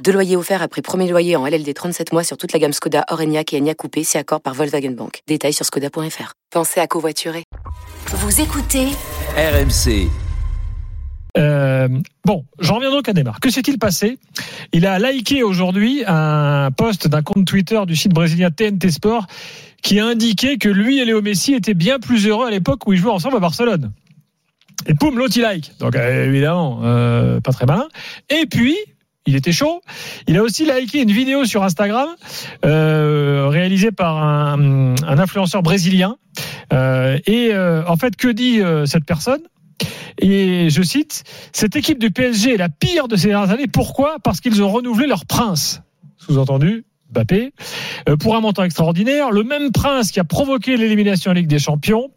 [0.00, 3.04] Deux loyers offerts après premier loyer en LLD 37 mois sur toute la gamme Skoda,
[3.10, 5.20] Orenia et Enya Coupé, si accord par Volkswagen Bank.
[5.28, 6.32] Détails sur skoda.fr.
[6.50, 7.44] Pensez à covoiturer.
[8.06, 8.86] Vous écoutez
[9.36, 10.08] RMC.
[11.38, 11.88] Euh,
[12.24, 13.40] bon, j'en reviens donc à Neymar.
[13.40, 14.18] Que s'est-il passé?
[14.72, 19.26] Il a liké aujourd'hui un post d'un compte Twitter du site brésilien TNT Sport
[19.82, 22.92] qui a indiqué que lui et Léo Messi étaient bien plus heureux à l'époque où
[22.92, 23.92] ils jouaient ensemble à Barcelone.
[24.86, 25.72] Et poum, l'autre il like.
[25.78, 27.88] Donc euh, évidemment, euh, pas très malin.
[28.28, 28.76] Et puis,
[29.26, 29.80] il était chaud.
[30.26, 32.08] Il a aussi liké une vidéo sur Instagram
[32.64, 36.16] euh, réalisée par un, un influenceur brésilien.
[36.72, 39.40] Euh, et euh, en fait, que dit euh, cette personne?
[40.18, 43.66] Et je cite, cette équipe du PSG est la pire de ces dernières années.
[43.66, 44.16] Pourquoi?
[44.22, 45.82] Parce qu'ils ont renouvelé leur prince.
[46.18, 47.52] Sous-entendu, Mbappé,
[48.08, 49.30] euh, pour un montant extraordinaire.
[49.30, 52.10] Le même prince qui a provoqué l'élimination en Ligue des Champions,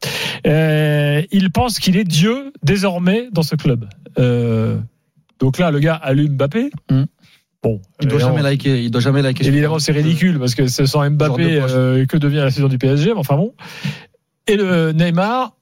[0.45, 3.89] euh, il pense qu'il est Dieu désormais dans ce club.
[4.19, 4.77] Euh,
[5.39, 6.71] donc là, le gars allume Mbappé.
[6.89, 7.03] Mm.
[7.63, 8.83] Bon, Il doit jamais liker.
[8.83, 9.45] Il doit jamais liker.
[9.47, 13.13] Évidemment, c'est ridicule parce que sans Mbappé de euh, que devient la saison du PSG.
[13.13, 13.53] Mais enfin bon.
[14.47, 15.55] Et le Neymar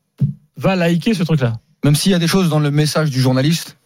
[0.57, 1.53] va liker ce truc-là.
[1.85, 3.77] Même s'il y a des choses dans le message du journaliste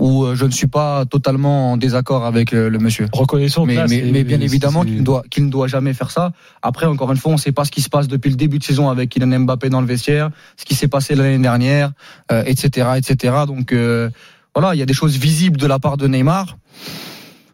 [0.00, 3.06] où euh, je ne suis pas totalement en désaccord avec euh, le monsieur.
[3.12, 6.32] Reconnaissons Mais, là, mais, bien évidemment qu'il ne doit, qu'il ne doit jamais faire ça.
[6.62, 8.58] Après, encore une fois, on ne sait pas ce qui se passe depuis le début
[8.58, 11.92] de saison avec Kylian Mbappé dans le vestiaire, ce qui s'est passé l'année dernière,
[12.30, 13.34] euh, etc., etc.
[13.46, 14.08] Donc euh,
[14.54, 16.56] voilà, il y a des choses visibles de la part de Neymar.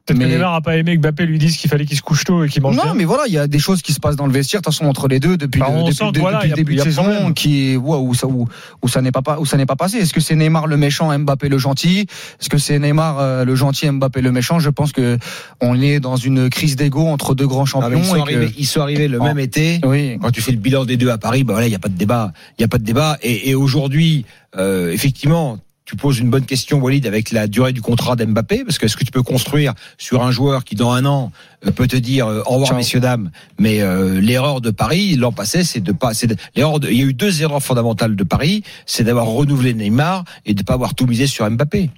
[0.07, 2.01] Peut-être Mais- que Neymar n'a pas aimé que Mbappé lui dise qu'il fallait qu'il se
[2.01, 2.95] couche tôt et qu'il mange Non, bien.
[2.95, 4.73] mais voilà, il y a des choses qui se passent dans le vestiaire, de toute
[4.73, 6.81] façon, entre les deux, depuis, Bah, le, depuis, sent voilà, depuis a- le début de
[6.81, 7.35] saison, problème.
[7.35, 8.49] qui, où, ça, où,
[8.81, 9.99] où ça n'est pas, pas- où ça n'est pas passé.
[9.99, 12.07] Est-ce que c'est Neymar le méchant, Mbappé le gentil?
[12.41, 14.59] Est-ce que c'est Neymar euh, le gentil, Mbappé le méchant?
[14.61, 15.19] Je pense que
[15.61, 17.99] on est dans une crise d'ego entre deux grands Ah, champions.
[17.99, 19.25] ils, sont et que- arrivés, ils sont arrivés le Oh.
[19.25, 19.79] même été.
[19.85, 20.17] Oui.
[20.23, 21.91] Quand tu fais le bilan des deux à Paris, bah voilà, il n'y a pas
[21.91, 22.33] de débat.
[22.59, 23.19] Il y a pas de débat.
[23.23, 24.25] Et, et aujourd'hui,
[24.57, 25.59] euh, effectivement,
[25.89, 28.95] tu poses une bonne question, Walid, avec la durée du contrat d'Mbappé, parce que est-ce
[28.95, 31.33] que tu peux construire sur un joueur qui, dans un an,
[31.67, 32.77] euh, peut te dire euh, au revoir, Ciao.
[32.77, 33.31] messieurs dames.
[33.59, 36.13] Mais euh, l'erreur de Paris l'an passé, c'est de pas.
[36.13, 36.79] C'est de- l'erreur.
[36.79, 40.53] de- il y a eu deux erreurs fondamentales de Paris, c'est d'avoir renouvelé Neymar et
[40.53, 41.89] de pas avoir tout misé sur Mbappé.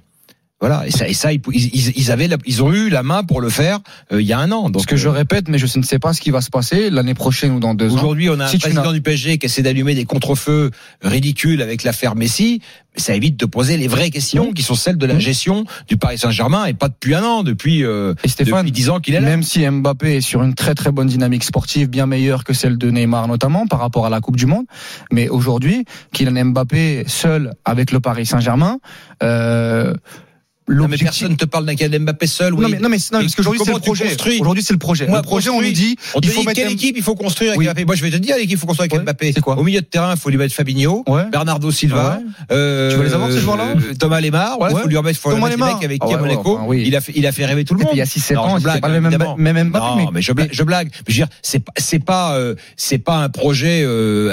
[0.61, 3.23] Voilà, et ça, et ça, ils, ils- ils avaient, la- ils ont eu la main
[3.23, 3.79] pour le faire
[4.13, 4.69] euh, il y a un an.
[4.69, 6.51] Donc ce que je euh, répète, mais je ne sais pas ce qui va se
[6.51, 7.95] passer l'année prochaine ou dans deux ans.
[7.95, 10.69] Aujourd'hui, on a Si un président du PSG qui essaie d'allumer des contre-feux
[11.01, 12.61] ridicules avec l'affaire Messi.
[12.97, 16.17] Ça évite de poser les vraies questions qui sont celles de la gestion du Paris
[16.17, 19.21] Saint-Germain et pas depuis un an, depuis, euh, Et Stéphane, depuis 10 ans qu'il est
[19.21, 19.27] là.
[19.29, 22.77] Même si Mbappé est sur une très très bonne dynamique sportive, bien meilleure que celle
[22.77, 24.65] de Neymar notamment par rapport à la Coupe du Monde,
[25.09, 28.79] mais aujourd'hui, Kylian Mbappé seul avec le Paris Saint-Germain,
[29.23, 29.93] euh,
[30.75, 32.53] l'objectif- personne ne te parle d'un Kylian Mbappé seul.
[32.53, 32.61] Oui.
[32.63, 34.39] Non mais non mais, non, parce qu'aujourd'hui c'est le projet.
[34.39, 35.07] Aujourd'hui c'est le projet.
[35.07, 37.15] Moi, le projet on nous dit On il faut dit mettre quelle équipe il faut
[37.15, 37.65] construire avec Oui.
[37.65, 37.85] Mbappé.
[37.85, 39.03] Moi, je vais te dire l'équipe qu'il faut construire avec Ouais.
[39.03, 39.31] Mbappé.
[39.33, 41.23] C'est quoi Au milieu de terrain, il faut lui mettre Fabinho, Ouais.
[41.31, 42.19] Bernardo Silva.
[42.19, 42.23] Ouais.
[42.55, 44.57] euh, Tu veux les avoir, ces joueurs-là euh, Thomas Lemar.
[44.59, 45.77] Voilà, faut lui remettre, faut Thomas Lemar.
[45.83, 46.59] avec Ah qui à Monaco.
[46.67, 46.83] oui.
[46.85, 47.89] Il a fait, il a fait rêver tout le monde.
[47.93, 49.03] il y a 6-7 Non, ans, je c'était blague, pas le même,
[49.37, 50.89] même Mbappé, non, mais, je blague, je blague.
[51.07, 53.85] Je veux dire, c'est pas, c'est pas, euh, c'est pas un projet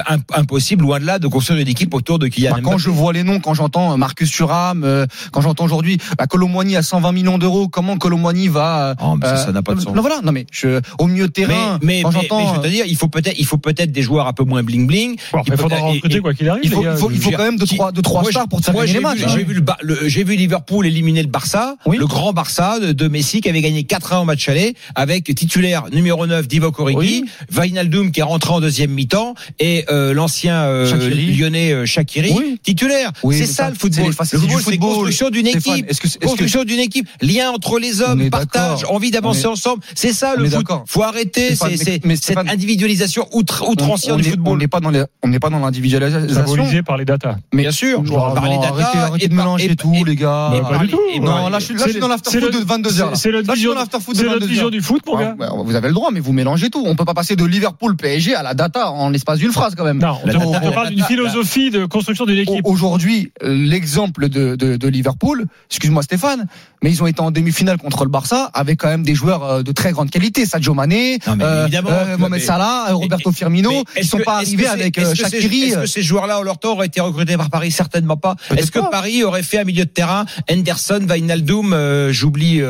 [0.07, 2.83] imp- impossible loin de là de construire une équipe autour de Kylian Bah, quand Mbappé.
[2.83, 7.13] je vois les noms, quand j'entends Marcus Thuram, quand j'entends aujourd'hui bah, Colomboigny à 120
[7.13, 9.95] millions d'euros, comment Colomboigny va euh, Oh, mais ça, ça n'a pas de non, sens.
[9.95, 12.47] Non voilà, non mais je, au milieu de Mais, terrain, mais, quand mais, j'entends, mais
[12.49, 14.45] je veux te euh, dire, il faut peut-être, il faut peut-être des joueurs un peu
[14.45, 15.17] moins bling bling.
[15.33, 16.61] Bon, Il faudra recruter et- quoi qu'il arrive.
[16.65, 16.93] il faut, les gars.
[16.95, 18.67] il faut, il faut je veux quand même deux trois, deux trois stars pour te
[18.67, 19.19] faire moi, gagner j'ai les matchs.
[19.19, 21.97] vu, j'ai vu le, j'ai vu Liverpool éliminer le Barça, Oui.
[21.97, 25.85] le grand Barça de, de Messi qui avait gagné 4-1 au match aller avec titulaire
[25.93, 27.25] numéro 9 Divock Origi,
[27.57, 28.11] Oui.
[28.13, 32.61] Qui est rentré en deuxième mi-temps et euh, l'ancien euh, lyonnais euh, Shaqiri Oui.
[32.63, 33.13] titulaire.
[33.23, 34.07] Oui, c'est ça, ça, le football.
[34.07, 35.65] Le football, c'est construction d'une équipe.
[35.89, 39.83] est-ce que- est-ce que- construction d'une équipe, lien entre les hommes, partage, envie d'avancer ensemble.
[39.95, 40.67] C'est ça on le foot.
[40.87, 44.53] Faut arrêter c'est- mais- c'est- mais cette individualisation outre, outrancière on du est- football.
[44.55, 46.29] On n'est pas dans les, on n'est pas dans l'individualisation.
[46.35, 47.37] Symbolisé par les datas.
[47.53, 49.77] Mais Bien sûr, Non, on va parler non, data arrêtez, arrêtez et de par- mélanger
[49.77, 50.51] tout, les gars.
[50.53, 50.99] Bah, pas du tout.
[51.21, 53.17] Non, parler- là, je suis, dans le- l'afterfoot de le- 22h.
[53.17, 54.49] c'est- notre vision- l'afterfoot de C'est notre 22h.
[54.51, 55.35] vision du foot, mon Ah, gars.
[55.39, 56.83] bah, Vous avez le droit, mais vous mélangez tout.
[56.87, 59.85] On peut pas passer de Liverpool PSG à la data en l'espace d'une phrase quand
[59.85, 59.99] même.
[59.99, 62.65] Non, on data- parle d'une data- philosophie de construction d'une équipe.
[62.65, 66.47] Aujourd'hui, l'exemple de, de, de Liverpool, excuse-moi, excuse-moi Stéphane,
[66.83, 69.63] mais ils ont été en demi-finale contre le Barça avec quand même des joueurs euh,
[69.63, 74.19] de très grande qualité, Sadio Mané, Non, euh, euh, Mohamed Salah, Roberto Firmino, ils sont
[74.19, 75.65] que- pas arrivés avec est-ce Shaqiri.
[75.71, 77.71] Est-ce que ces joueurs-là, en leur temps, auraient été recrutés par Paris?
[77.71, 78.37] Certainement pas.
[78.49, 78.91] Peut-être Est-ce que pas.
[78.91, 80.25] Paris aurait fait un milieu de terrain?
[80.51, 82.61] Henderson, Wijnaldum, euh, j'oublie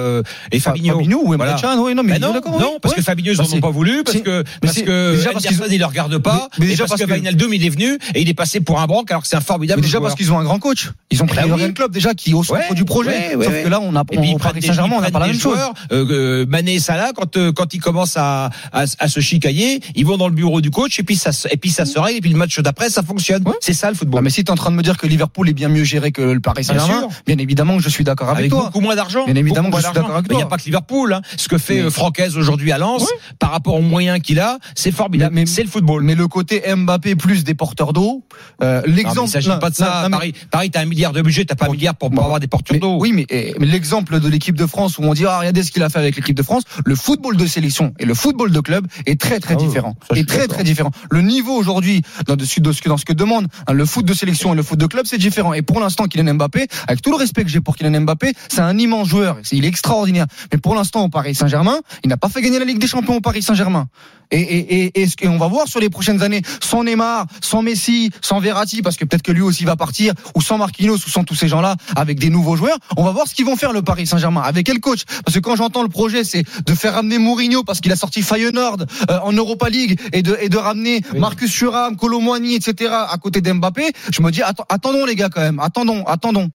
[0.52, 0.94] et Fabinho.
[0.96, 1.56] Fabinho ou Voilà.
[1.78, 2.98] Oui, non, mais Bah non, non, parce Ouais.
[3.00, 5.44] que Fabinho, ils Bah, en ont c'est- pas voulu, parce que, parce que déjà parce
[5.44, 8.20] Henderson, qu'ils- il le regarde pas, Mais- déjà parce, que Wijnaldum, il est venu, et
[8.22, 10.38] il est passé pour un branque, alors que c'est un formidable déjà parce qu'ils ont
[10.38, 10.90] un grand coach.
[11.10, 11.60] Ils ont Eh pris ben oui.
[11.62, 13.10] Real Club déjà qui au centre du projet.
[13.19, 13.62] Ouais, ouais, Sauf ouais.
[13.65, 15.55] que là, on a Et puis, au Paris Saint-Germain, on prennent la même chose.
[15.55, 19.20] joueurs, euh, euh, Mané et Salah, quand, euh, quand ils commencent à, à, à se
[19.20, 21.85] chicailler, ils vont dans le bureau du coach, et puis ça, se- et puis ça
[21.85, 23.43] se règle, et puis le match d'après, ça fonctionne.
[23.47, 23.55] Ouais.
[23.61, 24.23] C'est ça le football.
[24.23, 26.12] mais si tu es en train de me dire que Liverpool est bien mieux géré
[26.12, 27.09] que le Paris Saint-Germain, sûr.
[27.26, 28.65] bien évidemment que je suis d'accord avec, avec toi.
[28.67, 29.25] beaucoup moins d'argent.
[29.26, 30.50] Bien évidemment que je suis d'accord avec Mais il n'y a toi.
[30.50, 31.12] pas que Liverpool.
[31.12, 31.23] Hein.
[31.37, 33.06] Ce que fait Mais- euh, Francaise aujourd'hui à Lens,
[33.38, 35.41] par rapport aux moyens qu'il a, c'est formidable.
[35.47, 36.03] C'est le football.
[36.03, 38.23] Mais le côté Mbappé plus des porteurs d'eau,
[38.62, 39.29] euh, l'exemple.
[39.29, 40.09] il s'agit non, pas de ça.
[40.11, 42.79] Paris, Paris, t'as un milliard de budget, t'as pas un milliard pour, avoir des porteurs
[42.79, 42.99] d'eau.
[43.08, 45.70] Oui, mais, eh, mais l'exemple de l'équipe de France où on dit ah regardez ce
[45.70, 48.60] qu'il a fait avec l'équipe de France, le football de sélection et le football de
[48.60, 49.94] club est très très Ah différent.
[50.14, 50.90] est très très différent.
[51.10, 54.05] Le niveau aujourd'hui dans, ce- de ce que- dans ce que demande hein, le foot
[54.05, 55.52] de sélection et le foot de club, c'est différent.
[55.55, 58.60] Et pour l'instant, Kylian Mbappé, avec tout le respect que j'ai pour Kylian Mbappé, c'est
[58.60, 59.38] un immense joueur.
[59.52, 60.26] Il est extraordinaire.
[60.52, 63.16] Mais pour l'instant, au Paris Saint-Germain, il n'a pas fait gagner la Ligue des Champions
[63.16, 63.88] au Paris Saint-Germain.
[64.30, 68.10] Et, et, et, et, ce- va voir sur les prochaines années, sans Neymar, sans Messi,
[68.20, 71.25] sans Verratti, parce que peut-être que lui aussi va partir, ou sans Marquinhos, ou sans
[71.25, 73.82] tous ces gens-là, avec des nouveaux joueurs, on va voir ce qu'ils vont faire le
[73.82, 74.42] Paris Saint-Germain.
[74.42, 75.02] Avec quel coach?
[75.25, 78.22] Parce que quand j'entends le projet, c'est de faire ramener Mourinho, parce qu'il a sorti
[78.22, 78.78] Feyenoord
[79.10, 83.40] euh, en Europa League, et de, et de ramener Marcus Thuram, Colomboigny, etc., à côté
[83.40, 86.46] d'Mbappé, je me dis, atten- attendons les gars quand même, attendons, attendons.